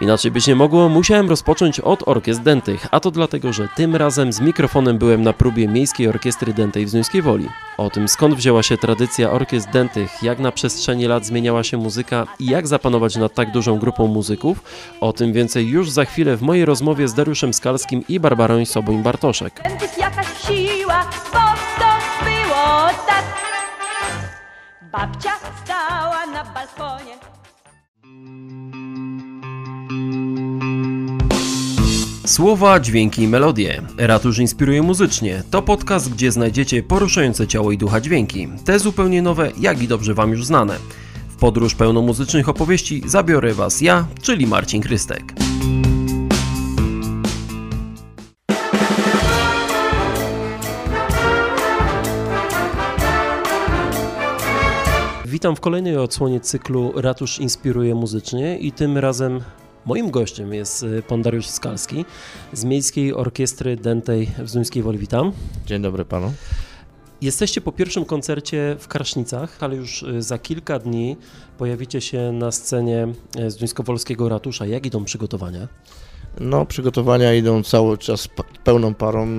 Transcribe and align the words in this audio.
Inaczej 0.00 0.30
być 0.30 0.46
nie 0.46 0.54
mogło, 0.54 0.88
musiałem 0.88 1.28
rozpocząć 1.28 1.80
od 1.80 2.08
orkiestr 2.08 2.44
dętych, 2.44 2.86
a 2.90 3.00
to 3.00 3.10
dlatego, 3.10 3.52
że 3.52 3.68
tym 3.76 3.96
razem 3.96 4.32
z 4.32 4.40
mikrofonem 4.40 4.98
byłem 4.98 5.22
na 5.22 5.32
próbie 5.32 5.68
Miejskiej 5.68 6.08
Orkiestry 6.08 6.54
Dętej 6.54 6.86
w 6.86 6.88
Zduńskiej 6.88 7.22
Woli. 7.22 7.48
O 7.78 7.90
tym 7.90 8.08
skąd 8.08 8.34
wzięła 8.34 8.62
się 8.62 8.76
tradycja 8.76 9.30
orkiestr 9.30 9.72
dętych, 9.72 10.22
jak 10.22 10.38
na 10.38 10.52
przestrzeni 10.52 11.06
lat 11.06 11.26
zmieniała 11.26 11.64
się 11.64 11.76
muzyka 11.76 12.26
i 12.38 12.46
jak 12.46 12.68
zapanować 12.68 13.16
nad 13.16 13.34
tak 13.34 13.50
dużą 13.50 13.78
grupą 13.78 14.06
muzyków, 14.06 14.62
o 15.00 15.12
tym 15.12 15.32
więcej 15.32 15.68
już 15.68 15.90
za 15.90 16.04
chwilę 16.04 16.36
w 16.36 16.42
mojej 16.42 16.64
rozmowie 16.64 17.08
z 17.08 17.14
Dariuszem 17.14 17.54
Skalskim 17.54 18.04
i 18.08 18.20
Barbarą 18.20 18.64
Soboń-Bartoszek. 18.64 19.62
Dętych 19.62 19.98
jakaś 19.98 20.26
siła, 20.46 21.04
tak. 21.32 21.60
Babcia 24.92 25.32
stała 25.64 26.26
na 26.26 26.44
balkonie. 26.44 27.14
Słowa, 32.30 32.80
dźwięki 32.80 33.22
i 33.22 33.28
melodie. 33.28 33.82
Ratusz 33.96 34.38
inspiruje 34.38 34.82
muzycznie. 34.82 35.42
To 35.50 35.62
podcast, 35.62 36.10
gdzie 36.10 36.32
znajdziecie 36.32 36.82
poruszające 36.82 37.46
ciało 37.46 37.72
i 37.72 37.78
ducha 37.78 38.00
dźwięki. 38.00 38.48
Te 38.64 38.78
zupełnie 38.78 39.22
nowe, 39.22 39.52
jak 39.60 39.82
i 39.82 39.88
dobrze 39.88 40.14
Wam 40.14 40.30
już 40.30 40.46
znane. 40.46 40.76
W 41.28 41.36
podróż 41.36 41.74
pełną 41.74 42.02
muzycznych 42.02 42.48
opowieści 42.48 43.02
zabiorę 43.06 43.54
Was 43.54 43.80
ja, 43.80 44.06
czyli 44.22 44.46
Marcin 44.46 44.82
Krystek. 44.82 45.34
Witam 55.24 55.56
w 55.56 55.60
kolejnej 55.60 55.96
odsłonie 55.96 56.40
cyklu 56.40 56.92
Ratusz 56.94 57.38
inspiruje 57.38 57.94
muzycznie 57.94 58.58
i 58.58 58.72
tym 58.72 58.98
razem 58.98 59.40
moim 59.86 60.10
gościem 60.10 60.54
jest 60.54 60.82
y, 60.82 61.02
pan 61.08 61.22
Dariusz 61.22 61.46
Skalski 61.46 62.04
z 62.52 62.64
Miejskiej 62.64 63.14
Orkiestry 63.14 63.76
Dętej 63.76 64.30
w 64.38 64.48
Zduńskiej 64.48 64.82
Woli. 64.82 64.98
Witam. 64.98 65.32
Dzień 65.66 65.82
dobry 65.82 66.04
panu. 66.04 66.32
Jesteście 67.20 67.60
po 67.60 67.72
pierwszym 67.72 68.04
koncercie 68.04 68.76
w 68.78 68.88
Krasznicach, 68.88 69.56
ale 69.60 69.76
już 69.76 70.02
y, 70.02 70.22
za 70.22 70.38
kilka 70.38 70.78
dni 70.78 71.16
pojawicie 71.58 72.00
się 72.00 72.32
na 72.32 72.52
scenie 72.52 73.08
y, 73.38 73.50
Zduńskowolskiego 73.50 74.28
Ratusza. 74.28 74.66
Jak 74.66 74.86
idą 74.86 75.04
przygotowania? 75.04 75.68
No, 76.40 76.66
przygotowania 76.66 77.34
idą 77.34 77.62
cały 77.62 77.98
czas 77.98 78.28
pełną 78.64 78.94
parą, 78.94 79.38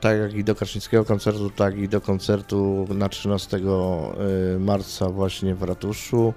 tak 0.00 0.18
jak 0.18 0.34
i 0.34 0.44
do 0.44 0.54
Krasznickiego 0.54 1.04
koncertu, 1.04 1.50
tak 1.50 1.78
i 1.78 1.88
do 1.88 2.00
koncertu 2.00 2.86
na 2.94 3.08
13 3.08 3.56
e, 3.56 4.58
marca 4.58 5.08
właśnie 5.08 5.54
w 5.54 5.62
ratuszu. 5.62 6.34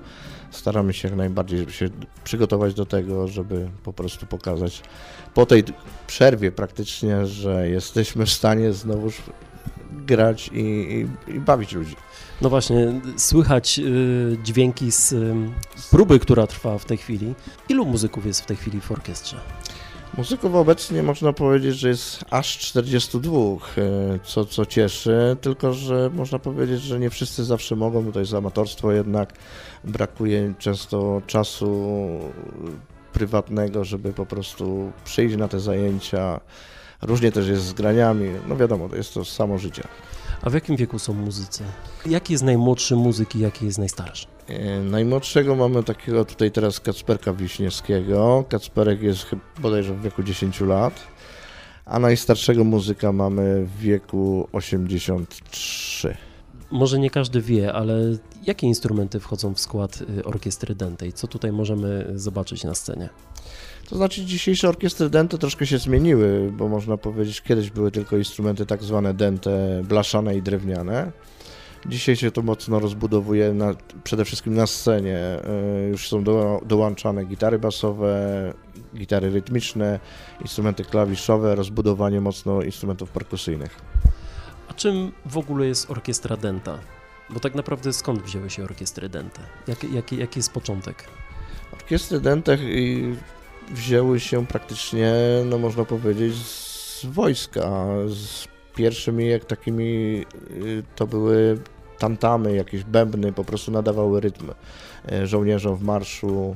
Staramy 0.53 0.93
się 0.93 1.07
jak 1.07 1.17
najbardziej 1.17 1.69
się 1.69 1.89
przygotować 2.23 2.73
do 2.73 2.85
tego, 2.85 3.27
żeby 3.27 3.69
po 3.83 3.93
prostu 3.93 4.25
pokazać 4.25 4.81
po 5.33 5.45
tej 5.45 5.63
przerwie 6.07 6.51
praktycznie, 6.51 7.25
że 7.25 7.69
jesteśmy 7.69 8.25
w 8.25 8.31
stanie 8.31 8.73
znowuż 8.73 9.21
grać 9.91 10.47
i, 10.53 10.59
i, 10.59 11.31
i 11.31 11.39
bawić 11.39 11.71
ludzi. 11.73 11.95
No 12.41 12.49
właśnie, 12.49 13.01
słychać 13.17 13.79
y, 13.79 14.37
dźwięki 14.43 14.91
z 14.91 15.11
y, 15.11 15.35
próby, 15.91 16.19
która 16.19 16.47
trwa 16.47 16.77
w 16.77 16.85
tej 16.85 16.97
chwili. 16.97 17.35
Ilu 17.69 17.85
muzyków 17.85 18.25
jest 18.25 18.41
w 18.41 18.45
tej 18.45 18.57
chwili 18.57 18.81
w 18.81 18.91
orkiestrze? 18.91 19.39
Muzyków 20.17 20.55
obecnie 20.55 21.03
można 21.03 21.33
powiedzieć, 21.33 21.75
że 21.75 21.89
jest 21.89 22.25
aż 22.29 22.57
42, 22.57 23.31
e, 23.77 24.19
co, 24.23 24.45
co 24.45 24.65
cieszy, 24.65 25.37
tylko 25.41 25.73
że 25.73 26.09
można 26.13 26.39
powiedzieć, 26.39 26.81
że 26.81 26.99
nie 26.99 27.09
wszyscy 27.09 27.43
zawsze 27.43 27.75
mogą, 27.75 28.03
bo 28.03 28.11
to 28.11 28.19
jest 28.19 28.33
amatorstwo 28.33 28.91
jednak, 28.91 29.33
brakuje 29.83 30.53
często 30.59 31.21
czasu 31.27 32.19
prywatnego, 33.13 33.85
żeby 33.85 34.13
po 34.13 34.25
prostu 34.25 34.91
przyjść 35.05 35.35
na 35.35 35.47
te 35.47 35.59
zajęcia. 35.59 36.39
Różnie 37.01 37.31
też 37.31 37.47
jest 37.47 37.63
z 37.63 37.73
graniami, 37.73 38.29
no 38.47 38.57
wiadomo, 38.57 38.89
to 38.89 38.95
jest 38.95 39.13
to 39.13 39.25
samo 39.25 39.57
życie. 39.57 39.83
A 40.41 40.49
w 40.49 40.53
jakim 40.53 40.75
wieku 40.75 40.99
są 40.99 41.13
muzycy? 41.13 41.63
Jaki 42.05 42.33
jest 42.33 42.43
najmłodszy 42.43 42.95
muzyk 42.95 43.35
i 43.35 43.39
jaki 43.39 43.65
jest 43.65 43.77
najstarszy? 43.77 44.32
E, 44.47 44.79
Najmłodszego 44.79 45.55
mamy 45.55 45.83
takiego 45.83 46.25
tutaj 46.25 46.51
teraz 46.51 46.79
Kacperka 46.79 47.33
Wiśniewskiego. 47.33 48.45
Kacperek 48.49 49.01
jest 49.01 49.25
bodajże 49.59 49.93
w 49.93 50.01
wieku 50.01 50.23
10 50.23 50.61
lat, 50.61 50.93
a 51.85 51.99
najstarszego 51.99 52.63
muzyka 52.63 53.11
mamy 53.11 53.65
w 53.65 53.77
wieku 53.77 54.47
83. 54.51 56.17
Może 56.71 56.99
nie 56.99 57.09
każdy 57.09 57.41
wie, 57.41 57.73
ale 57.73 57.95
jakie 58.43 58.67
instrumenty 58.67 59.19
wchodzą 59.19 59.53
w 59.53 59.59
skład 59.59 60.03
y, 60.19 60.23
orkiestry 60.23 60.75
dętej? 60.75 61.13
Co 61.13 61.27
tutaj 61.27 61.51
możemy 61.51 62.11
zobaczyć 62.15 62.63
na 62.63 62.75
scenie? 62.75 63.09
To 63.89 63.95
znaczy 63.95 64.25
dzisiejsze 64.25 64.69
orkiestry 64.69 65.09
dęte 65.09 65.37
troszkę 65.37 65.65
się 65.67 65.77
zmieniły, 65.77 66.51
bo 66.57 66.67
można 66.67 66.97
powiedzieć, 66.97 67.41
kiedyś 67.41 67.69
były 67.69 67.91
tylko 67.91 68.17
instrumenty 68.17 68.65
tak 68.65 68.83
zwane 68.83 69.13
dęte, 69.13 69.81
blaszane 69.83 70.37
i 70.37 70.41
drewniane. 70.41 71.11
Dzisiaj 71.85 72.15
się 72.15 72.31
to 72.31 72.41
mocno 72.41 72.79
rozbudowuje, 72.79 73.53
na, 73.53 73.73
przede 74.03 74.25
wszystkim 74.25 74.53
na 74.53 74.67
scenie. 74.67 75.17
E, 75.17 75.87
Już 75.89 76.09
są 76.09 76.23
do, 76.23 76.61
dołączane 76.65 77.25
gitary 77.25 77.59
basowe, 77.59 78.53
gitary 78.95 79.29
rytmiczne, 79.29 79.99
instrumenty 80.41 80.83
klawiszowe, 80.83 81.55
rozbudowanie 81.55 82.21
mocno 82.21 82.61
instrumentów 82.61 83.09
perkusyjnych. 83.09 83.79
A 84.67 84.73
czym 84.73 85.11
w 85.25 85.37
ogóle 85.37 85.65
jest 85.65 85.91
orkiestra 85.91 86.37
dęta? 86.37 86.79
Bo 87.29 87.39
tak 87.39 87.55
naprawdę 87.55 87.93
skąd 87.93 88.21
wzięły 88.21 88.49
się 88.49 88.63
orkiestry 88.63 89.09
dęte? 89.09 89.41
Jaki, 89.67 89.93
jaki, 89.93 90.17
jaki 90.17 90.39
jest 90.39 90.51
początek? 90.51 91.03
Orkiestry 91.73 92.19
y, 92.47 93.15
wzięły 93.71 94.19
się 94.19 94.47
praktycznie, 94.47 95.13
no 95.45 95.57
można 95.57 95.85
powiedzieć, 95.85 96.35
z 96.35 97.05
wojska. 97.05 97.85
Z 98.07 98.47
pierwszymi 98.75 99.29
jak 99.29 99.45
takimi 99.45 100.25
y, 100.51 100.83
to 100.95 101.07
były 101.07 101.59
tantamy, 101.99 102.55
jakieś 102.55 102.83
bębny, 102.83 103.33
po 103.33 103.43
prostu 103.43 103.71
nadawały 103.71 104.21
rytm 104.21 104.51
y, 105.11 105.27
żołnierzom 105.27 105.75
w 105.75 105.83
marszu 105.83 106.55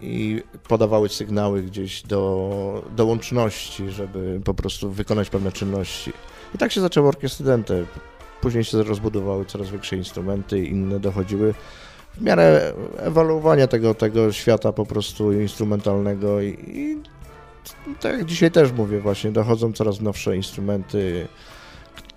i 0.00 0.42
podawały 0.68 1.08
sygnały 1.08 1.62
gdzieś 1.62 2.02
do, 2.02 2.84
do 2.96 3.06
łączności, 3.06 3.90
żeby 3.90 4.40
po 4.44 4.54
prostu 4.54 4.90
wykonać 4.90 5.30
pewne 5.30 5.52
czynności. 5.52 6.12
I 6.54 6.58
tak 6.58 6.72
się 6.72 6.80
zaczęło 6.80 7.08
orkiestry 7.08 7.46
dęte. 7.46 7.84
Później 8.40 8.64
się 8.64 8.82
rozbudowały 8.82 9.44
coraz 9.44 9.70
większe 9.70 9.96
instrumenty, 9.96 10.64
inne 10.64 11.00
dochodziły 11.00 11.54
w 12.14 12.22
miarę 12.22 12.72
ewoluowania 12.96 13.66
tego, 13.66 13.94
tego 13.94 14.32
świata 14.32 14.72
po 14.72 14.86
prostu 14.86 15.32
instrumentalnego 15.32 16.40
i, 16.40 16.48
i 16.48 16.98
tak 18.00 18.18
jak 18.18 18.24
dzisiaj 18.24 18.50
też 18.50 18.72
mówię 18.72 19.00
właśnie, 19.00 19.32
dochodzą 19.32 19.72
coraz 19.72 20.00
nowsze 20.00 20.36
instrumenty. 20.36 21.28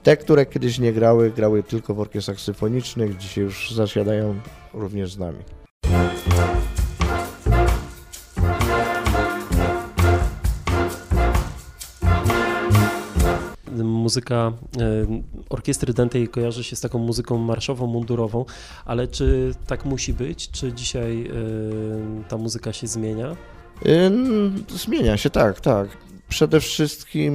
Te, 0.04 0.18
które 0.18 0.46
kiedyś 0.46 0.80
nie 0.80 0.94
grały, 0.94 1.32
grały 1.32 1.64
tylko 1.64 1.94
w 1.94 2.00
orkiestrach 2.00 2.40
symfonicznych, 2.40 3.18
dzisiaj 3.18 3.44
już 3.44 3.72
zasiadają 3.72 4.36
również 4.74 5.14
z 5.14 5.18
nami. 5.18 5.40
Muzyka 13.84 14.52
e, 14.80 15.06
orkiestry 15.50 15.94
dętej 15.94 16.28
kojarzy 16.28 16.64
się 16.64 16.76
z 16.76 16.82
taką 16.82 17.00
muzyką 17.00 17.38
marszową, 17.38 17.88
mundurową, 17.88 18.46
ale 18.86 19.08
czy 19.08 19.54
tak 19.68 19.86
musi 19.86 20.14
być? 20.14 20.52
Czy 20.52 20.74
dzisiaj 20.74 21.28
e, 21.28 21.34
ta 22.30 22.38
muzyka 22.38 22.74
się 22.74 22.88
zmienia? 22.88 23.36
Ym, 23.86 24.64
Zmienia 24.70 25.18
się, 25.18 25.30
tak, 25.30 25.62
tak. 25.62 25.88
Przede 26.34 26.60
wszystkim 26.60 27.34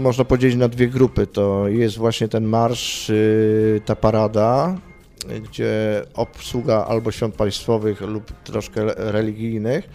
można 0.00 0.24
podzielić 0.24 0.56
na 0.56 0.68
dwie 0.68 0.88
grupy. 0.88 1.26
To 1.26 1.68
jest 1.68 1.96
właśnie 1.96 2.28
ten 2.28 2.44
marsz, 2.44 3.08
yy, 3.08 3.80
ta 3.84 3.96
parada, 3.96 4.76
gdzie 5.42 6.02
obsługa 6.14 6.84
albo 6.84 7.12
świąt 7.12 7.34
państwowych 7.34 8.00
lub 8.00 8.32
troszkę 8.44 8.84
religijnych, 8.96 9.88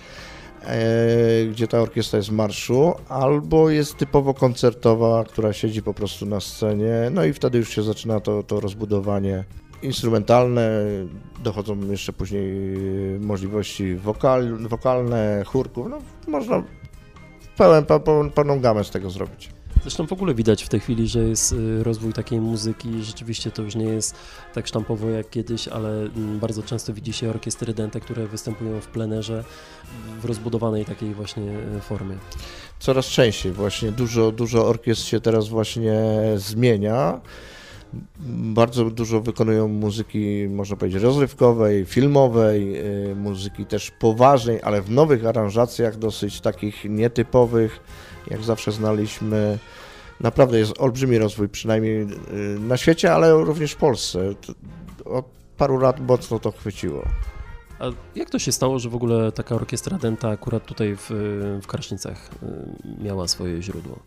yy, 0.61 1.51
gdzie 1.51 1.67
ta 1.67 1.81
orkiestra 1.81 2.17
jest 2.17 2.29
w 2.29 2.31
marszu, 2.31 2.93
albo 3.09 3.69
jest 3.69 3.97
typowo 3.97 4.33
koncertowa, 4.33 5.23
która 5.23 5.53
siedzi 5.53 5.83
po 5.83 5.93
prostu 5.93 6.25
na 6.25 6.39
scenie, 6.39 6.93
no 7.11 7.25
i 7.25 7.33
wtedy 7.33 7.57
już 7.57 7.69
się 7.69 7.83
zaczyna 7.83 8.19
to, 8.19 8.43
to 8.43 8.59
rozbudowanie 8.59 9.43
instrumentalne, 9.81 10.85
dochodzą 11.43 11.79
jeszcze 11.91 12.13
później 12.13 12.73
yy, 13.13 13.19
możliwości 13.19 13.95
wokal, 13.95 14.57
wokalne, 14.57 15.43
chórków, 15.45 15.87
no 15.89 15.99
można 16.27 16.63
pełen, 17.57 17.85
pełen, 17.85 18.31
pełną 18.31 18.59
gamę 18.59 18.83
z 18.83 18.89
tego 18.89 19.09
zrobić. 19.09 19.49
Zresztą 19.81 20.07
w 20.07 20.13
ogóle 20.13 20.33
widać 20.33 20.63
w 20.63 20.69
tej 20.69 20.79
chwili, 20.79 21.07
że 21.07 21.19
jest 21.19 21.51
y, 21.51 21.83
rozwój 21.83 22.13
takiej 22.13 22.39
muzyki. 22.39 23.03
Rzeczywiście 23.03 23.51
to 23.51 23.61
już 23.61 23.75
nie 23.75 23.85
jest 23.85 24.15
tak 24.53 24.67
sztampowo 24.67 25.09
jak 25.09 25.29
kiedyś, 25.29 25.67
ale 25.67 25.89
mm, 25.89 26.39
bardzo 26.39 26.63
często 26.63 26.93
widzi 26.93 27.13
się 27.13 27.29
orkiestry 27.29 27.73
dęte, 27.73 27.99
które 27.99 28.27
występują 28.27 28.81
w 28.81 28.87
plenerze 28.87 29.43
w 30.21 30.25
rozbudowanej 30.25 30.85
takiej 30.85 31.13
właśnie 31.13 31.43
y, 31.77 31.81
formie. 31.81 32.17
Coraz 32.79 33.05
częściej 33.05 33.51
właśnie, 33.51 33.91
dużo, 33.91 34.31
dużo 34.31 34.67
orkiestr 34.67 35.05
się 35.05 35.21
teraz 35.21 35.47
właśnie 35.47 36.01
zmienia. 36.35 37.21
Bardzo 38.53 38.85
dużo 38.85 39.21
wykonują 39.21 39.67
muzyki, 39.67 40.47
można 40.49 40.75
powiedzieć, 40.75 41.03
rozrywkowej, 41.03 41.85
filmowej, 41.85 42.85
y, 43.11 43.15
muzyki 43.15 43.65
też 43.65 43.91
poważnej, 43.91 44.59
ale 44.63 44.81
w 44.81 44.91
nowych 44.91 45.25
aranżacjach, 45.25 45.97
dosyć 45.97 46.41
takich 46.41 46.85
nietypowych, 46.85 47.79
jak 48.27 48.43
zawsze 48.43 48.71
znaliśmy. 48.71 49.59
Naprawdę 50.19 50.59
jest 50.59 50.73
olbrzymi 50.79 51.17
rozwój, 51.17 51.49
przynajmniej 51.49 52.01
y, 52.01 52.07
na 52.59 52.77
świecie, 52.77 53.13
ale 53.13 53.31
również 53.31 53.71
w 53.71 53.77
Polsce. 53.77 54.19
Od 55.05 55.25
paru 55.57 55.77
lat 55.77 55.99
mocno 55.99 56.39
to 56.39 56.51
chwyciło. 56.51 57.03
A 57.79 57.85
jak 58.15 58.29
to 58.29 58.39
się 58.39 58.51
stało, 58.51 58.79
że 58.79 58.89
w 58.89 58.95
ogóle 58.95 59.31
taka 59.31 59.55
orkiestra 59.55 59.97
dęta 59.97 60.29
akurat 60.29 60.65
tutaj 60.65 60.95
w, 60.95 61.09
w 61.63 61.67
Karsznicach 61.67 62.29
y, 62.43 63.03
miała 63.03 63.27
swoje 63.27 63.61
źródło? 63.61 63.99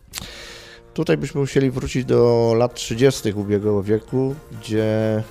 Tutaj 0.97 1.17
byśmy 1.17 1.41
musieli 1.41 1.71
wrócić 1.71 2.05
do 2.05 2.53
lat 2.57 2.73
30. 2.73 3.33
ubiegłego 3.33 3.83
wieku, 3.83 4.35
gdzie 4.51 5.23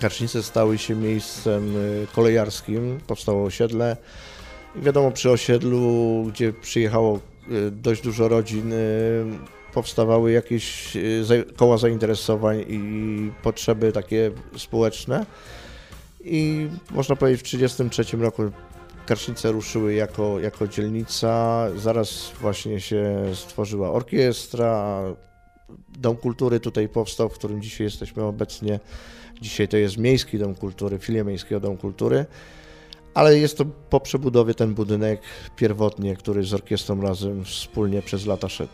Karcznice 0.00 0.42
stały 0.42 0.78
się 0.78 0.94
miejscem 0.94 1.76
y, 1.76 2.06
kolejarskim, 2.14 3.00
powstało 3.06 3.44
osiedle. 3.44 3.96
I 4.76 4.80
wiadomo, 4.80 5.10
przy 5.10 5.30
osiedlu, 5.30 6.24
gdzie 6.28 6.52
przyjechało 6.52 7.20
y, 7.50 7.70
dość 7.70 8.02
dużo 8.02 8.28
rodzin, 8.28 8.72
y, 8.72 9.24
powstawały 9.74 10.32
jakieś 10.32 10.96
koła 11.56 11.78
zainteresowań 11.78 12.64
i 12.68 12.80
potrzeby 13.42 13.92
takie 13.92 14.30
społeczne. 14.56 15.26
I 16.24 16.68
można 16.90 17.16
powiedzieć, 17.16 17.40
w 17.40 17.44
1933 17.44 18.16
roku 18.16 18.42
Karsznice 19.10 19.52
ruszyły 19.52 19.94
jako, 19.94 20.40
jako 20.40 20.68
dzielnica. 20.68 21.66
Zaraz 21.76 22.32
właśnie 22.40 22.80
się 22.80 23.22
stworzyła 23.34 23.92
orkiestra. 23.92 25.02
Dom 25.88 26.16
Kultury 26.16 26.60
tutaj 26.60 26.88
powstał, 26.88 27.28
w 27.28 27.34
którym 27.34 27.62
dzisiaj 27.62 27.84
jesteśmy 27.84 28.22
obecnie. 28.22 28.80
Dzisiaj 29.40 29.68
to 29.68 29.76
jest 29.76 29.98
Miejski 29.98 30.38
Dom 30.38 30.54
Kultury, 30.54 30.98
filia 30.98 31.24
Miejskiego 31.24 31.60
Domu 31.60 31.76
Kultury. 31.76 32.26
Ale 33.14 33.38
jest 33.38 33.58
to 33.58 33.64
po 33.64 34.00
przebudowie 34.00 34.54
ten 34.54 34.74
budynek 34.74 35.22
pierwotnie, 35.56 36.16
który 36.16 36.44
z 36.44 36.54
orkiestrą 36.54 37.00
razem 37.00 37.44
wspólnie 37.44 38.02
przez 38.02 38.26
lata 38.26 38.48
szedł 38.48 38.72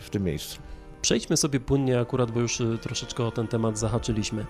w 0.00 0.10
tym 0.10 0.24
miejscu. 0.24 0.58
Przejdźmy 1.02 1.36
sobie 1.36 1.60
płynnie 1.60 2.00
akurat, 2.00 2.30
bo 2.30 2.40
już 2.40 2.60
y, 2.60 2.78
troszeczkę 2.78 3.24
o 3.24 3.30
ten 3.30 3.48
temat 3.48 3.78
zahaczyliśmy. 3.78 4.46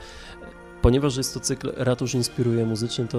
Ponieważ 0.82 1.16
jest 1.16 1.34
to 1.34 1.40
cykl 1.40 1.72
Ratusz 1.76 2.14
inspiruje 2.14 2.66
muzycznie, 2.66 3.06
to 3.06 3.18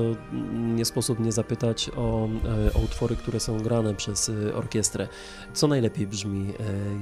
nie 0.53 0.85
sposób 0.85 1.19
nie 1.19 1.31
zapytać 1.31 1.89
o, 1.97 2.29
e, 2.67 2.73
o 2.73 2.79
utwory, 2.79 3.15
które 3.15 3.39
są 3.39 3.59
grane 3.59 3.95
przez 3.95 4.29
y, 4.29 4.55
orkiestrę. 4.55 5.07
Co 5.53 5.67
najlepiej 5.67 6.07
brzmi, 6.07 6.41
e, 6.41 6.53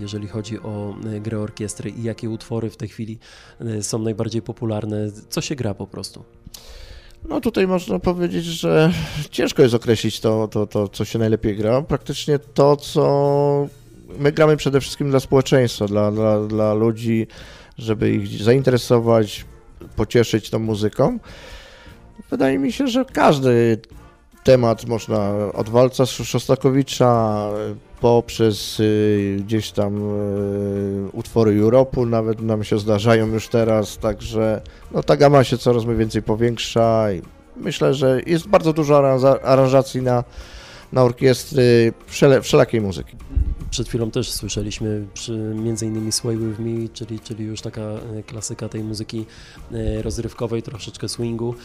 jeżeli 0.02 0.28
chodzi 0.28 0.60
o 0.60 0.96
e, 1.16 1.20
grę 1.20 1.40
orkiestry 1.40 1.90
i 1.90 2.04
jakie 2.04 2.30
utwory 2.30 2.70
w 2.70 2.78
tej 2.78 2.90
chwili 2.90 3.20
e, 3.60 3.84
są 3.84 4.00
najbardziej 4.00 4.42
popularne? 4.42 5.12
Co 5.30 5.42
się 5.42 5.56
gra 5.56 5.74
po 5.74 5.88
prostu? 5.88 6.24
No 7.30 7.42
tutaj 7.42 7.68
można 7.68 8.00
powiedzieć, 8.00 8.46
że 8.46 8.92
ciężko 9.30 9.62
jest 9.62 9.76
określić 9.76 10.20
to, 10.20 10.48
to, 10.48 10.68
to, 10.68 10.88
co 10.88 11.06
się 11.06 11.20
najlepiej 11.20 11.58
gra. 11.58 11.82
Praktycznie 11.82 12.40
to, 12.40 12.76
co 12.76 13.68
my 14.20 14.32
gramy 14.32 14.58
przede 14.58 14.82
wszystkim 14.82 15.10
dla 15.10 15.20
społeczeństwa, 15.20 15.86
dla, 15.88 16.12
dla, 16.12 16.48
dla 16.48 16.74
ludzi, 16.74 17.28
żeby 17.78 18.12
ich 18.12 18.44
zainteresować, 18.44 19.46
pocieszyć 19.96 20.50
tą 20.50 20.60
muzyką. 20.60 21.20
Wydaje 22.32 22.60
mi 22.60 22.72
się, 22.72 22.88
że 22.88 23.06
każdy 23.06 23.82
temat 24.44 24.86
można 24.88 25.32
od 25.54 25.70
walca 25.70 26.06
Szostakowicza 26.06 27.38
poprzez 28.02 28.80
y, 28.80 29.38
gdzieś 29.40 29.72
tam 29.72 29.98
y, 29.98 31.10
utwory 31.14 31.60
Europu 31.62 32.06
nawet 32.06 32.42
nam 32.42 32.64
się 32.64 32.80
zdarzają 32.80 33.28
już 33.28 33.48
teraz, 33.48 33.98
także 33.98 34.62
no, 34.92 35.04
ta 35.04 35.18
gama 35.18 35.44
się 35.44 35.58
coraz 35.58 35.86
więcej 35.86 36.22
powiększa 36.22 37.12
i 37.12 37.22
myślę, 37.56 37.94
że 37.94 38.22
jest 38.26 38.48
bardzo 38.48 38.74
dużo 38.74 38.96
aranża- 39.02 39.40
aranżacji 39.44 40.02
na, 40.02 40.24
na 40.94 41.04
orkiestry 41.04 41.94
wszelakiej 42.42 42.82
muzyki. 42.82 43.18
Przed 43.72 43.88
chwilą 43.88 44.12
też 44.12 44.32
słyszeliśmy 44.32 45.06
przy, 45.14 45.32
między 45.38 45.86
innymi 45.86 46.12
Sway 46.12 46.38
With 46.38 46.60
Me, 46.60 46.90
czyli, 46.94 47.20
czyli 47.20 47.46
już 47.46 47.62
taka 47.62 47.82
e, 47.82 48.24
klasyka 48.24 48.70
tej 48.70 48.84
muzyki 48.84 49.26
e, 49.72 50.02
rozrywkowej, 50.02 50.64
troszeczkę 50.64 51.10
swingu. 51.10 51.56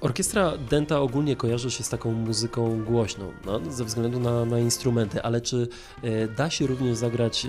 Orkiestra 0.00 0.52
Denta 0.70 1.00
ogólnie 1.00 1.36
kojarzy 1.36 1.70
się 1.70 1.84
z 1.84 1.88
taką 1.88 2.12
muzyką 2.12 2.84
głośną, 2.84 3.32
no, 3.46 3.60
ze 3.70 3.84
względu 3.84 4.20
na, 4.20 4.44
na 4.44 4.58
instrumenty, 4.58 5.22
ale 5.22 5.40
czy 5.40 5.68
e, 6.02 6.28
da 6.28 6.50
się 6.50 6.66
również 6.66 6.96
zagrać 6.96 7.46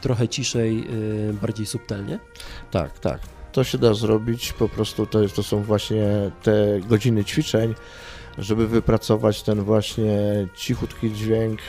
trochę 0.00 0.28
ciszej, 0.28 0.86
bardziej 1.42 1.66
subtelnie? 1.66 2.18
Tak, 2.70 2.98
tak. 2.98 3.20
To 3.52 3.64
się 3.64 3.78
da 3.78 3.94
zrobić, 3.94 4.52
po 4.52 4.68
prostu 4.68 5.06
to, 5.06 5.28
to 5.28 5.42
są 5.42 5.62
właśnie 5.62 6.30
te 6.42 6.80
godziny 6.88 7.24
ćwiczeń, 7.24 7.74
żeby 8.38 8.68
wypracować 8.68 9.42
ten 9.42 9.62
właśnie 9.62 10.18
cichutki 10.56 11.12
dźwięk, 11.12 11.60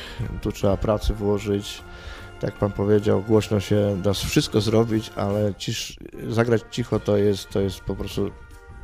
tu 0.42 0.52
trzeba 0.52 0.78
pracy 0.78 1.14
włożyć. 1.14 1.82
Tak 2.40 2.44
jak 2.52 2.60
pan 2.60 2.72
powiedział, 2.72 3.22
głośno 3.24 3.60
się 3.60 4.02
da 4.04 4.14
wszystko 4.14 4.62
zrobić, 4.62 5.12
ale 5.16 5.54
cisz, 5.58 5.98
zagrać 6.30 6.62
cicho 6.72 7.00
to 7.00 7.18
jest, 7.18 7.50
to 7.50 7.60
jest 7.62 7.80
po 7.80 7.96
prostu 7.96 8.32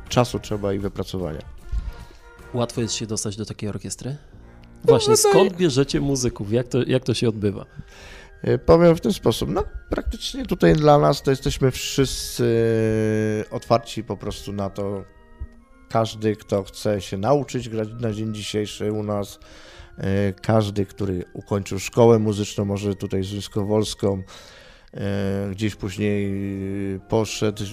czasu 0.08 0.38
trzeba 0.38 0.72
i 0.72 0.78
wypracowania. 0.78 1.40
Łatwo 2.54 2.80
jest 2.80 2.94
się 2.94 3.06
dostać 3.06 3.36
do 3.36 3.44
takiej 3.44 3.68
orkiestry? 3.68 4.16
Właśnie, 4.84 5.14
wydaje- 5.16 5.32
skąd 5.34 5.56
bierzecie 5.56 6.00
muzyków? 6.00 6.52
Jak 6.52 6.68
to, 6.68 6.82
jak 6.86 7.04
to 7.04 7.14
się 7.14 7.28
odbywa? 7.28 7.66
E, 8.42 8.58
Powiem 8.58 8.96
w 8.96 9.00
ten 9.00 9.12
sposób, 9.12 9.50
no 9.50 9.64
praktycznie 9.90 10.46
tutaj 10.46 10.74
dla 10.74 10.98
nas 10.98 11.22
to 11.22 11.30
jesteśmy 11.30 11.70
wszyscy 11.70 12.44
otwarci 13.50 14.04
po 14.04 14.16
prostu 14.16 14.52
na 14.52 14.70
to. 14.70 15.04
Każdy, 15.94 16.36
kto 16.36 16.62
chce 16.62 17.00
się 17.00 17.16
nauczyć 17.16 17.68
grać 17.68 17.88
na 18.00 18.12
dzień 18.12 18.34
dzisiejszy 18.34 18.92
u 18.92 19.02
nas, 19.02 19.38
e, 19.98 20.32
każdy, 20.32 20.86
który 20.86 21.24
ukończył 21.32 21.78
szkołę 21.78 22.18
muzyczną, 22.18 22.64
może 22.64 22.94
tutaj 22.94 23.24
Związkowolską, 23.24 24.22
e, 24.94 25.48
gdzieś 25.50 25.74
później 25.74 26.32
poszedł 27.08 27.62
e, 27.62 27.66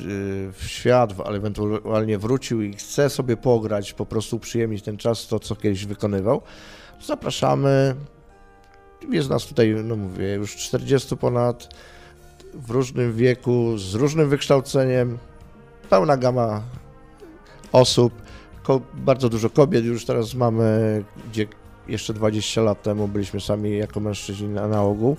w 0.52 0.64
świat, 0.68 1.14
ale 1.26 1.38
ewentualnie 1.38 2.18
wrócił 2.18 2.62
i 2.62 2.74
chce 2.74 3.10
sobie 3.10 3.38
pograć, 3.38 3.94
po 3.94 4.06
prostu 4.06 4.40
przyjemnić 4.40 4.84
ten 4.84 4.98
czas, 4.98 5.28
to 5.28 5.40
co 5.40 5.56
kiedyś 5.56 5.86
wykonywał, 5.86 6.42
zapraszamy. 7.06 7.96
Jest 9.10 9.30
nas 9.30 9.46
tutaj, 9.46 9.76
no 9.84 9.96
mówię, 9.96 10.34
już 10.34 10.56
40 10.56 11.18
ponad, 11.18 11.76
w 12.54 12.70
różnym 12.70 13.14
wieku, 13.14 13.78
z 13.78 13.94
różnym 13.94 14.30
wykształceniem, 14.30 15.18
pełna 15.90 16.18
gama 16.18 16.64
osób, 17.72 18.14
ko- 18.64 18.82
bardzo 18.94 19.30
dużo 19.30 19.50
kobiet 19.50 19.86
już 19.86 20.06
teraz 20.06 20.34
mamy, 20.34 21.04
gdzie 21.32 21.48
jeszcze 21.88 22.14
20 22.14 22.62
lat 22.62 22.84
temu 22.84 23.08
byliśmy 23.08 23.42
sami 23.42 23.78
jako 23.78 24.00
mężczyźni 24.00 24.48
na, 24.48 24.68
na 24.68 24.82
ogół, 24.84 25.18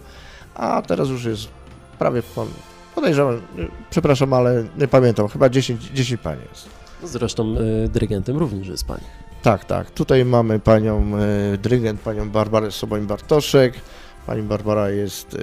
a 0.54 0.82
teraz 0.82 1.08
już 1.08 1.24
jest 1.24 1.48
prawie, 1.98 2.22
pon- 2.36 2.48
podejrzewam, 2.94 3.34
y, 3.34 3.40
przepraszam, 3.90 4.32
ale 4.32 4.64
nie 4.78 4.88
pamiętam, 4.88 5.28
chyba 5.28 5.48
10, 5.48 5.82
10 5.94 6.20
pań 6.20 6.38
jest. 6.50 6.68
Zresztą 7.04 7.54
e, 7.84 7.88
dyrygentem 7.88 8.36
również 8.36 8.68
jest 8.68 8.84
pani. 8.86 9.04
Tak, 9.42 9.64
tak. 9.64 9.90
Tutaj 9.90 10.24
mamy 10.24 10.58
panią 10.60 11.12
e, 11.54 11.58
dyrygent, 11.58 12.00
panią 12.00 12.30
Barbarę 12.30 12.70
Soboń-Bartoszek. 12.70 13.72
Pani 14.26 14.42
Barbara 14.42 14.90
jest 14.90 15.34
e, 15.34 15.38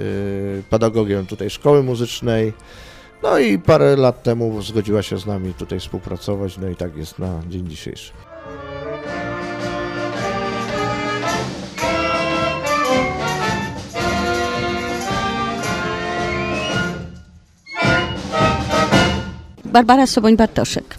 pedagogiem 0.70 1.26
tutaj 1.26 1.50
szkoły 1.50 1.82
muzycznej. 1.82 2.52
No 3.22 3.38
i 3.38 3.58
parę 3.58 3.96
lat 3.96 4.22
temu 4.22 4.62
zgodziła 4.62 5.02
się 5.02 5.18
z 5.18 5.26
nami 5.26 5.54
tutaj 5.54 5.80
współpracować, 5.80 6.58
no 6.58 6.68
i 6.68 6.76
tak 6.76 6.96
jest 6.96 7.18
na 7.18 7.40
dzień 7.48 7.68
dzisiejszy. 7.68 8.12
Barbara 19.64 20.06
Soboń-Bartoszek. 20.06 20.98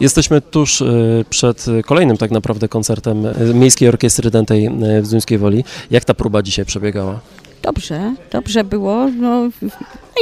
Jesteśmy 0.00 0.40
tuż 0.40 0.82
e, 0.82 0.86
przed 1.30 1.66
kolejnym 1.86 2.16
tak 2.16 2.30
naprawdę 2.30 2.68
koncertem 2.68 3.26
e, 3.26 3.54
Miejskiej 3.54 3.88
Orkiestry 3.88 4.30
Dętej 4.30 4.66
e, 4.66 5.02
w 5.02 5.06
Zduńskiej 5.06 5.38
Woli. 5.38 5.64
Jak 5.90 6.04
ta 6.04 6.14
próba 6.14 6.42
dzisiaj 6.42 6.64
przebiegała? 6.64 7.20
Dobrze, 7.62 8.14
dobrze 8.32 8.64
było. 8.64 9.08
No, 9.20 9.50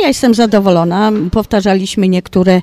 ja 0.02 0.08
jestem 0.08 0.34
zadowolona. 0.34 1.12
Powtarzaliśmy 1.32 2.08
niektóre 2.08 2.62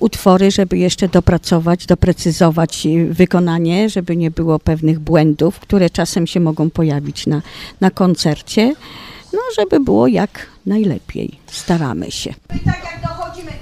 utwory, 0.00 0.50
żeby 0.50 0.78
jeszcze 0.78 1.08
dopracować, 1.08 1.86
doprecyzować 1.86 2.88
wykonanie, 3.10 3.90
żeby 3.90 4.16
nie 4.16 4.30
było 4.30 4.58
pewnych 4.58 4.98
błędów, 4.98 5.60
które 5.60 5.90
czasem 5.90 6.26
się 6.26 6.40
mogą 6.40 6.70
pojawić 6.70 7.26
na, 7.26 7.42
na 7.80 7.90
koncercie. 7.90 8.74
No, 9.32 9.38
żeby 9.56 9.80
było 9.80 10.06
jak 10.06 10.46
najlepiej. 10.66 11.38
Staramy 11.46 12.10
się. 12.10 12.30
I 12.30 12.58
tak 12.58 12.80
jak 12.84 13.02
dochodzimy 13.02 13.52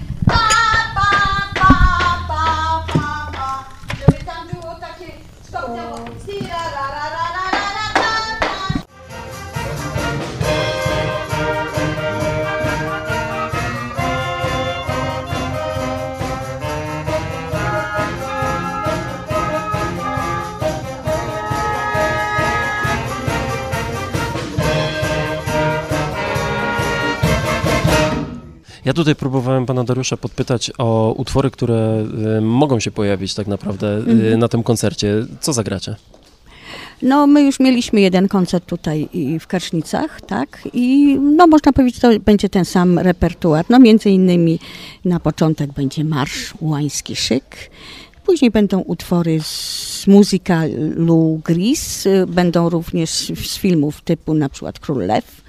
tutaj 28.96 29.14
próbowałem 29.14 29.66
pana 29.66 29.84
Dariusza 29.84 30.16
podpytać 30.16 30.72
o 30.78 31.14
utwory, 31.16 31.50
które 31.50 32.04
y, 32.38 32.40
mogą 32.40 32.80
się 32.80 32.90
pojawić 32.90 33.34
tak 33.34 33.46
naprawdę 33.46 33.86
y, 33.98 34.10
Mhm. 34.10 34.38
na 34.38 34.48
tym 34.48 34.62
koncercie. 34.62 35.14
Co 35.40 35.52
zagracie? 35.52 35.96
No, 37.02 37.26
my 37.26 37.42
już 37.42 37.60
mieliśmy 37.60 38.00
jeden 38.00 38.28
koncert 38.28 38.66
tutaj 38.66 39.08
w 39.40 39.46
Karsznicach, 39.46 40.20
tak? 40.20 40.68
I 40.72 41.14
no, 41.36 41.46
można 41.46 41.72
powiedzieć, 41.72 42.00
to 42.00 42.08
będzie 42.20 42.48
ten 42.48 42.64
sam 42.64 42.98
repertuar. 42.98 43.64
No, 43.68 43.78
między 43.78 44.10
innymi 44.10 44.58
na 45.04 45.20
początek 45.20 45.72
będzie 45.72 46.04
marsz 46.04 46.54
Łański 46.60 47.16
Szyk. 47.16 47.70
Później 48.26 48.50
będą 48.50 48.80
utwory 48.80 49.40
z 49.42 50.04
muzykalu 50.06 51.40
Gris, 51.44 52.06
y, 52.06 52.26
będą 52.28 52.68
również 52.68 53.10
z 53.46 53.56
filmów 53.58 54.00
typu 54.00 54.34
na 54.34 54.48
przykład 54.48 54.78
Król 54.78 55.06
Lew. 55.06 55.45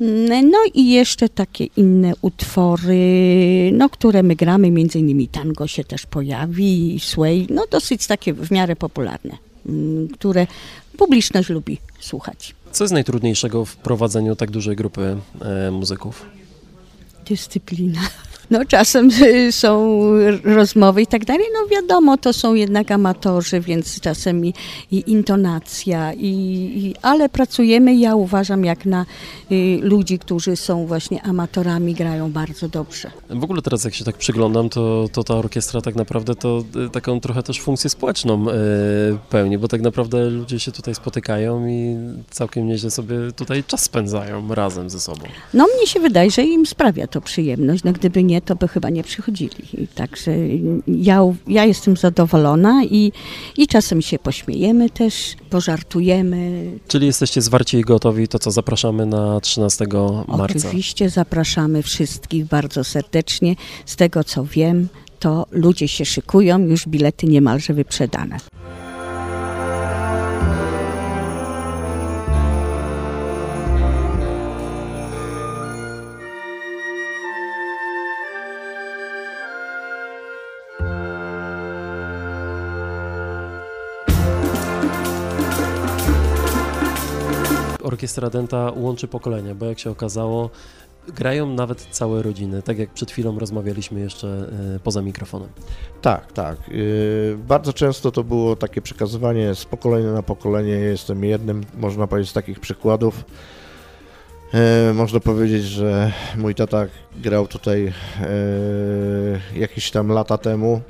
Mm, 0.00 0.50
No 0.50 0.58
i 0.74 0.90
jeszcze 0.90 1.28
takie 1.28 1.64
inne 1.64 2.12
utwory, 2.22 3.70
no, 3.72 3.88
które 3.88 4.22
my 4.22 4.36
gramy, 4.36 4.70
między 4.70 4.98
innymi 4.98 5.28
tango 5.28 5.66
się 5.66 5.84
też 5.84 6.06
pojawi, 6.06 7.00
sway, 7.00 7.46
no 7.50 7.64
dosyć 7.70 8.06
takie 8.06 8.32
w 8.34 8.50
miarę 8.50 8.76
popularne, 8.76 9.36
mm, 9.66 10.08
które 10.08 10.46
publiczność 10.98 11.48
lubi 11.48 11.78
słuchać. 12.00 12.54
Co 12.72 12.84
jest 12.84 12.94
najtrudniejszego 12.94 13.64
w 13.64 13.76
prowadzeniu 13.76 14.36
tak 14.36 14.50
dużej 14.50 14.76
grupy 14.76 15.16
e, 15.40 15.70
muzyków? 15.70 16.26
Dyscyplina. 17.28 18.00
No 18.50 18.64
czasem 18.64 19.10
y, 19.22 19.52
są 19.52 19.98
rozmowy 20.44 21.02
i 21.02 21.06
tak 21.06 21.24
dalej, 21.24 21.46
no 21.54 21.68
wiadomo, 21.68 22.16
to 22.16 22.32
są 22.32 22.54
jednak 22.54 22.90
amatorzy, 22.90 23.60
więc 23.60 24.00
czasem 24.00 24.44
i, 24.46 24.54
i 24.90 25.10
intonacja, 25.10 26.12
i, 26.12 26.26
i, 26.26 26.94
ale 27.02 27.28
pracujemy, 27.28 27.94
ja 27.94 28.14
uważam, 28.14 28.64
jak 28.64 28.86
na 28.86 29.06
y, 29.52 29.78
ludzi, 29.82 30.18
którzy 30.18 30.56
są 30.56 30.86
właśnie 30.86 31.22
amatorami, 31.22 31.94
grają 31.94 32.32
bardzo 32.32 32.68
dobrze. 32.68 33.10
W 33.30 33.44
ogóle 33.44 33.62
teraz 33.62 33.84
jak 33.84 33.94
się 33.94 34.04
tak 34.04 34.16
przyglądam, 34.16 34.68
to, 34.68 35.08
to 35.12 35.24
ta 35.24 35.34
orkiestra 35.34 35.80
tak 35.80 35.94
naprawdę 35.94 36.34
to 36.34 36.64
y, 36.86 36.90
taką 36.90 37.20
trochę 37.20 37.42
też 37.42 37.60
funkcję 37.60 37.90
społeczną 37.90 38.48
y, 38.48 38.52
pełni, 39.30 39.58
bo 39.58 39.68
tak 39.68 39.80
naprawdę 39.80 40.30
ludzie 40.30 40.60
się 40.60 40.72
tutaj 40.72 40.94
spotykają 40.94 41.66
i 41.66 41.96
całkiem 42.30 42.66
nieźle 42.66 42.90
sobie 42.90 43.16
tutaj 43.36 43.64
czas 43.64 43.82
spędzają 43.82 44.54
razem 44.54 44.90
ze 44.90 45.00
sobą. 45.00 45.22
No 45.54 45.66
mnie 45.76 45.86
się 45.86 46.00
wydaje, 46.00 46.30
że 46.30 46.42
im 46.42 46.66
sprawia 46.66 47.06
to 47.06 47.20
przyjemność, 47.20 47.84
no 47.84 47.92
gdyby 47.92 48.24
nie, 48.24 48.37
to 48.40 48.56
by 48.56 48.68
chyba 48.68 48.90
nie 48.90 49.02
przychodzili. 49.02 49.88
Także 49.94 50.32
ja, 50.86 51.22
ja 51.46 51.64
jestem 51.64 51.96
zadowolona 51.96 52.84
i, 52.84 53.12
i 53.56 53.66
czasem 53.66 54.02
się 54.02 54.18
pośmiejemy 54.18 54.90
też, 54.90 55.34
pożartujemy. 55.50 56.70
Czyli 56.88 57.06
jesteście 57.06 57.42
zwarci 57.42 57.76
i 57.76 57.82
gotowi, 57.82 58.28
to 58.28 58.38
co 58.38 58.50
zapraszamy 58.50 59.06
na 59.06 59.40
13 59.40 59.84
marca. 60.28 60.68
Oczywiście 60.68 61.10
zapraszamy 61.10 61.82
wszystkich 61.82 62.44
bardzo 62.44 62.84
serdecznie. 62.84 63.56
Z 63.86 63.96
tego 63.96 64.24
co 64.24 64.44
wiem, 64.44 64.88
to 65.18 65.46
ludzie 65.50 65.88
się 65.88 66.04
szykują, 66.04 66.58
już 66.58 66.88
bilety 66.88 67.26
niemalże 67.26 67.74
wyprzedane. 67.74 68.38
Orkiestra 87.88 88.30
Denta 88.30 88.72
łączy 88.76 89.08
pokolenia, 89.08 89.54
bo 89.54 89.66
jak 89.66 89.78
się 89.78 89.90
okazało, 89.90 90.50
grają 91.08 91.46
nawet 91.46 91.86
całe 91.90 92.22
rodziny, 92.22 92.62
tak 92.62 92.78
jak 92.78 92.90
przed 92.90 93.10
chwilą 93.10 93.38
rozmawialiśmy 93.38 94.00
jeszcze 94.00 94.28
e, 94.76 94.78
poza 94.78 95.02
mikrofonem. 95.02 95.48
Tak, 96.02 96.32
tak. 96.32 96.68
Yy, 96.68 97.38
bardzo 97.48 97.72
często 97.72 98.10
to 98.10 98.24
było 98.24 98.56
takie 98.56 98.82
przekazywanie 98.82 99.54
z 99.54 99.64
pokolenia 99.64 100.12
na 100.12 100.22
pokolenie. 100.22 100.72
Jestem 100.72 101.24
jednym, 101.24 101.64
można 101.78 102.06
powiedzieć, 102.06 102.30
z 102.30 102.34
takich 102.34 102.60
przykładów. 102.60 103.24
Yy, 104.86 104.94
można 104.94 105.20
powiedzieć, 105.20 105.62
że 105.64 106.12
mój 106.36 106.54
tata 106.54 106.86
grał 107.16 107.46
tutaj 107.46 107.92
jakieś 109.56 109.90
tam 109.90 110.08
lata 110.08 110.38
temu. 110.38 110.80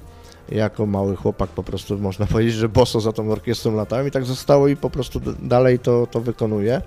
Jako 0.49 0.87
mały 0.87 1.17
chłopak 1.17 1.51
po 1.51 1.63
prostu 1.63 1.99
można 1.99 2.27
powiedzieć, 2.33 2.55
że 2.55 2.69
boso 2.69 3.01
za 3.01 3.13
tą 3.13 3.31
orkiestrą 3.31 3.75
latałem 3.75 4.09
i 4.09 4.11
tak 4.11 4.25
zostało 4.25 4.69
i 4.69 4.77
po 4.77 4.91
prostu 4.91 5.21
dalej 5.43 5.79
to, 5.79 6.07
to 6.07 6.21
wykonuję. 6.21 6.83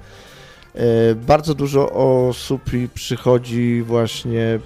Yy, 0.75 0.81
Bardzo 1.15 1.55
dużo 1.55 1.91
osób 1.91 2.61
przychodzi 2.93 3.83
właśnie 3.83 4.59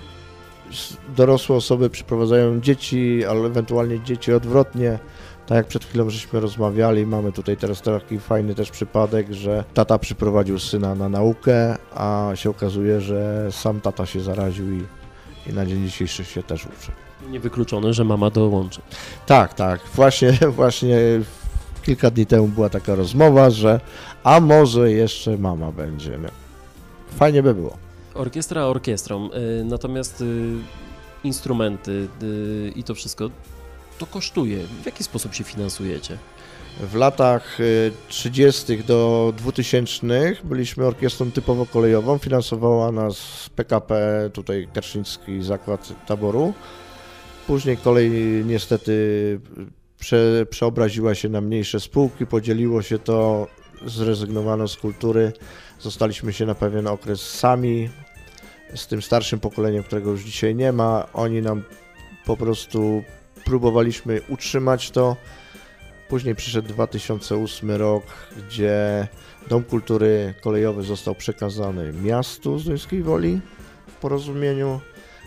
dorosłe 1.15 1.55
osoby 1.55 1.89
przyprowadzają 1.89 2.61
dzieci, 2.61 3.25
ale 3.29 3.39
ewentualnie 3.39 3.99
dzieci 3.99 4.33
odwrotnie. 4.33 4.99
Tak 5.47 5.55
jak 5.55 5.67
przed 5.67 5.85
chwilą 5.85 6.09
żeśmy 6.09 6.39
rozmawiali, 6.39 7.05
mamy 7.05 7.31
tutaj 7.31 7.57
teraz 7.57 7.81
taki 7.81 8.19
fajny 8.19 8.55
też 8.55 8.71
przypadek, 8.71 9.33
że 9.33 9.63
tata 9.73 9.99
przyprowadził 9.99 10.59
syna 10.59 10.95
na 10.95 11.09
naukę, 11.09 11.77
a 11.95 12.31
się 12.35 12.49
okazuje, 12.49 13.01
że 13.01 13.47
sam 13.51 13.81
tata 13.81 14.05
się 14.05 14.21
zaraził 14.21 14.73
i, 14.73 14.83
i 15.49 15.53
na 15.53 15.65
dzień 15.65 15.85
dzisiejszy 15.85 16.25
się 16.25 16.43
też 16.43 16.65
uczy. 16.65 17.04
Niewykluczone, 17.29 17.93
że 17.93 18.03
mama 18.03 18.29
dołączy. 18.29 18.81
Tak, 19.25 19.53
tak. 19.53 19.79
Właśnie, 19.95 20.31
właśnie 20.61 20.97
kilka 21.83 22.11
dni 22.11 22.25
temu 22.25 22.47
była 22.47 22.69
taka 22.69 22.95
rozmowa, 22.95 23.49
że 23.49 23.79
a 24.23 24.39
może 24.39 24.91
jeszcze 24.91 25.37
mama 25.37 25.71
będzie. 25.71 26.11
Nie? 26.11 26.29
Fajnie 27.15 27.43
by 27.43 27.53
było. 27.53 27.77
Orkiestra 28.13 28.65
orkiestrą, 28.65 29.29
y, 29.61 29.63
natomiast 29.63 30.21
y, 30.21 30.55
instrumenty 31.23 32.07
y, 32.23 32.73
i 32.75 32.83
to 32.83 32.95
wszystko, 32.95 33.29
to 33.97 34.05
kosztuje. 34.05 34.57
W 34.83 34.85
jaki 34.85 35.03
sposób 35.03 35.33
się 35.33 35.43
finansujecie? 35.43 36.17
W 36.79 36.95
latach 36.95 37.59
y, 37.59 37.91
30. 38.07 38.77
do 38.83 39.33
2000 39.37 40.35
byliśmy 40.43 40.85
orkiestrą 40.85 41.31
typowo 41.31 41.65
kolejową. 41.65 42.17
Finansowała 42.17 42.91
nas 42.91 43.49
PKP, 43.55 44.29
tutaj 44.33 44.67
Karszyński 44.73 45.43
Zakład 45.43 46.05
Taboru. 46.07 46.53
Później 47.47 47.77
kolej 47.77 48.11
niestety 48.45 49.39
prze, 49.99 50.45
przeobraziła 50.49 51.15
się 51.15 51.29
na 51.29 51.41
mniejsze 51.41 51.79
spółki, 51.79 52.25
podzieliło 52.25 52.81
się 52.81 52.99
to, 52.99 53.47
zrezygnowano 53.85 54.67
z 54.67 54.77
kultury. 54.77 55.31
Zostaliśmy 55.79 56.33
się 56.33 56.45
na 56.45 56.55
pewien 56.55 56.87
okres 56.87 57.21
sami 57.21 57.89
z 58.75 58.87
tym 58.87 59.01
starszym 59.01 59.39
pokoleniem, 59.39 59.83
którego 59.83 60.11
już 60.11 60.23
dzisiaj 60.23 60.55
nie 60.55 60.71
ma. 60.71 61.07
Oni 61.13 61.41
nam 61.41 61.63
po 62.25 62.37
prostu 62.37 63.03
próbowaliśmy 63.45 64.21
utrzymać 64.29 64.91
to. 64.91 65.15
Później 66.09 66.35
przyszedł 66.35 66.67
2008 66.67 67.71
rok, 67.71 68.03
gdzie 68.37 69.07
Dom 69.49 69.63
Kultury 69.63 70.33
Kolejowy 70.41 70.83
został 70.83 71.15
przekazany 71.15 71.93
miastu 71.93 72.59
Zduńskiej 72.59 73.03
Woli 73.03 73.41
w 73.87 73.93
porozumieniu. 73.93 74.79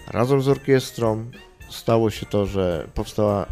Razem 0.07 0.43
z 0.43 0.49
orkiestrą 0.49 1.31
stało 1.71 2.11
się 2.11 2.27
to, 2.27 2.47
że 2.47 2.89
powstała 2.95 3.47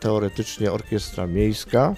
teoretycznie 0.00 0.72
orkiestra 0.72 1.26
miejska. 1.26 1.94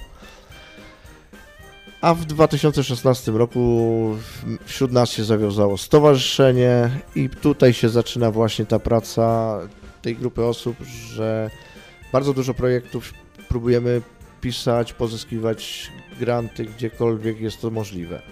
A 2.01 2.15
w 2.15 2.25
2016 2.25 3.33
roku 3.33 4.17
wśród 4.65 4.93
nas 4.93 5.11
się 5.11 5.25
zawiązało 5.25 5.79
stowarzyszenie 5.79 6.91
i 7.15 7.29
tutaj 7.29 7.73
się 7.73 7.89
zaczyna 7.89 8.31
właśnie 8.31 8.67
ta 8.67 8.79
praca 8.79 9.59
tej 10.03 10.17
grupy 10.17 10.45
osób, 10.45 10.77
że 10.83 11.51
bardzo 12.13 12.35
dużo 12.35 12.55
projektów 12.55 13.13
próbujemy 13.49 14.03
pisać, 14.41 14.93
pozyskiwać 14.93 15.91
granty 16.21 16.65
gdziekolwiek 16.65 17.41
jest 17.41 17.61
to 17.61 17.71
możliwe. 17.71 18.23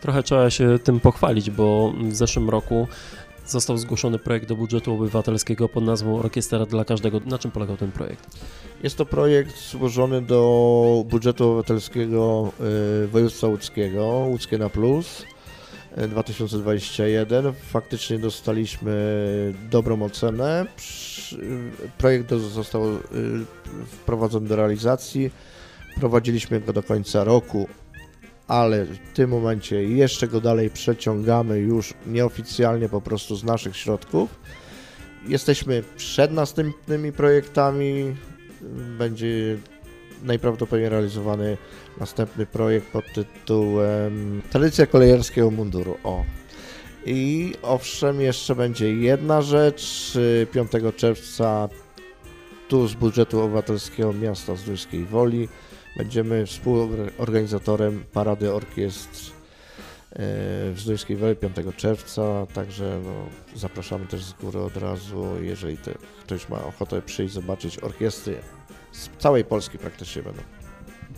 Trochę 0.00 0.22
trzeba 0.22 0.50
się 0.50 0.78
tym 0.78 1.00
pochwalić, 1.00 1.50
bo 1.50 1.92
w 2.02 2.14
zeszłym 2.14 2.50
roku 2.50 2.88
został 3.46 3.78
zgłoszony 3.78 4.18
projekt 4.18 4.48
do 4.48 4.56
budżetu 4.56 4.94
obywatelskiego 4.94 5.68
pod 5.68 5.84
nazwą 5.84 6.18
Orkiestra 6.18 6.66
dla 6.66 6.84
każdego. 6.84 7.20
Na 7.26 7.38
czym 7.38 7.50
polegał 7.50 7.76
ten 7.76 7.92
projekt? 7.92 8.36
Jest 8.82 8.96
to 8.96 9.06
projekt 9.06 9.70
złożony 9.70 10.22
do 10.22 11.04
budżetu 11.08 11.48
obywatelskiego 11.48 12.52
y, 13.04 13.08
województwa 13.08 13.46
łódzkiego, 13.46 14.04
Łódzkie 14.04 14.58
na 14.58 14.68
Plus 14.68 15.24
y, 15.98 16.08
2021. 16.08 17.52
Faktycznie 17.52 18.18
dostaliśmy 18.18 18.92
dobrą 19.70 20.02
ocenę. 20.02 20.66
Y, 21.32 21.36
Projekt 21.98 22.30
został 22.30 22.94
y, 22.94 22.98
wprowadzony 23.86 24.48
do 24.48 24.56
realizacji. 24.56 25.30
Prowadziliśmy 25.96 26.60
go 26.60 26.72
do 26.72 26.82
końca 26.82 27.24
roku, 27.24 27.68
ale 28.50 28.84
w 28.84 28.98
tym 29.14 29.30
momencie 29.30 29.84
jeszcze 29.84 30.28
go 30.28 30.40
dalej 30.40 30.70
przeciągamy 30.70 31.58
już 31.58 31.94
nieoficjalnie 32.06 32.88
po 32.88 33.00
prostu 33.00 33.36
z 33.36 33.44
naszych 33.44 33.76
środków. 33.76 34.40
Jesteśmy 35.26 35.82
przed 35.96 36.32
następnymi 36.32 37.12
projektami. 37.12 38.16
Będzie 38.98 39.56
najprawdopodobniej 40.22 40.88
realizowany 40.88 41.56
następny 42.00 42.46
projekt 42.46 42.92
pod 42.92 43.04
tytułem 43.14 44.42
Tradycja 44.50 44.86
kolejarskiego 44.86 45.50
munduru. 45.50 45.96
O. 46.04 46.24
I 47.06 47.52
owszem, 47.62 48.20
jeszcze 48.20 48.54
będzie 48.54 48.94
jedna 48.94 49.42
rzecz. 49.42 50.12
y, 50.16 50.46
5 50.52 50.70
czerwca 50.96 51.68
tu 52.68 52.86
z 52.88 52.94
budżetu 52.94 53.40
obywatelskiego 53.42 54.12
miasta 54.12 54.56
Zduńskiej 54.56 55.04
Woli 55.04 55.48
będziemy 55.96 56.46
współorganizatorem 56.46 58.04
Parady 58.12 58.52
Orkiestr 58.52 59.20
y, 59.26 59.32
w 60.72 60.74
Zduńskiej 60.76 61.16
Woli 61.16 61.36
5 61.36 61.56
czerwca, 61.76 62.46
także 62.54 63.00
no, 63.04 63.12
zapraszamy 63.56 64.06
też 64.06 64.24
z 64.24 64.32
góry 64.32 64.60
od 64.60 64.76
razu, 64.76 65.26
jeżeli 65.40 65.76
te, 65.76 65.94
ktoś 66.20 66.48
ma 66.48 66.64
ochotę 66.64 67.02
przyjść 67.02 67.34
zobaczyć 67.34 67.78
orkiestry 67.78 68.36
z 68.92 69.08
całej 69.18 69.44
Polski 69.44 69.78
praktycznie 69.78 70.22
będą. 70.22 70.42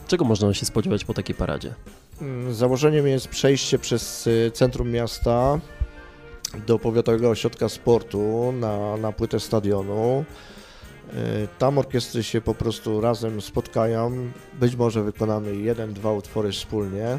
Czego 0.09 0.25
można 0.25 0.55
się 0.55 0.67
spodziewać 0.67 1.05
po 1.05 1.15
takiej 1.15 1.35
paradzie? 1.35 1.75
Mm, 2.21 2.55
Założeniem 2.55 3.07
jest 3.07 3.29
przejście 3.29 3.79
przez 3.79 4.27
y, 4.27 4.51
centrum 4.55 4.91
miasta 4.91 5.61
do 6.67 6.79
powiatowego 6.79 7.31
ośrodka 7.31 7.69
sportu 7.69 8.53
na, 8.53 8.97
na 8.97 9.13
płytę 9.13 9.41
stadionu. 9.41 10.25
Y, 11.15 11.49
Tam 11.59 11.79
orkiestry 11.79 12.23
się 12.23 12.41
po 12.41 12.55
prostu 12.55 13.01
razem 13.01 13.41
spotkają. 13.41 14.31
Być 14.61 14.77
może 14.77 15.03
wykonamy 15.03 15.57
jeden, 15.57 15.93
dwa 15.93 16.13
utwory 16.13 16.53
wspólnie. 16.53 17.19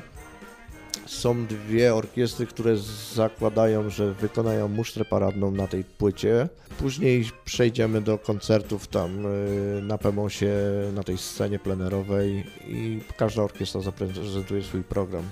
Są 1.05 1.45
dwie 1.45 1.95
orkiestry, 1.95 2.47
które 2.47 2.77
zakładają, 3.13 3.89
że 3.89 4.13
wykonają 4.13 4.67
musztrę 4.67 5.05
paradną 5.05 5.51
na 5.51 5.67
tej 5.67 5.83
płycie. 5.83 6.49
Później 6.79 7.25
przejdziemy 7.45 8.01
do 8.01 8.17
koncertów 8.17 8.87
tam 8.87 9.25
y, 9.25 9.81
na 9.81 9.97
Pemosie, 9.97 10.53
na 10.93 11.03
tej 11.03 11.17
scenie 11.17 11.59
plenerowej 11.59 12.43
i 12.67 12.99
każda 13.17 13.43
orkiestra 13.43 13.81
zaprezentuje 13.81 14.63
swój 14.63 14.83
program. 14.83 15.23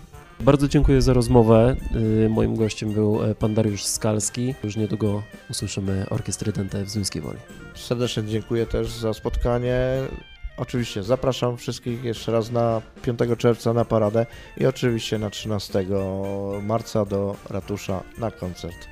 Bardzo 0.43 0.67
dziękuję 0.67 1.01
za 1.01 1.13
rozmowę. 1.13 1.75
Y, 2.25 2.29
Moim 2.29 2.55
gościem 2.55 2.93
był 2.93 3.23
e, 3.23 3.35
pan 3.35 3.53
Dariusz 3.53 3.83
Skalski. 3.83 4.55
Już 4.63 4.75
niedługo 4.75 5.23
usłyszymy 5.49 6.05
Orkiestry 6.09 6.51
Dente 6.51 6.83
w 6.85 6.89
Zduńskiej 6.89 7.21
Woli. 7.21 7.37
Serdecznie 7.75 8.23
dziękuję 8.23 8.65
też 8.65 8.89
za 8.89 9.13
spotkanie. 9.13 9.77
Oczywiście 10.57 11.03
zapraszam 11.03 11.57
wszystkich 11.57 12.03
jeszcze 12.03 12.31
raz 12.31 12.51
na 12.51 12.81
5 13.01 13.19
czerwca 13.37 13.73
na 13.73 13.85
paradę 13.85 14.25
i 14.57 14.65
oczywiście 14.65 15.19
na 15.19 15.29
13 15.29 15.85
marca 16.63 17.05
do 17.05 17.35
ratusza 17.49 18.03
na 18.17 18.31
koncert. 18.31 18.87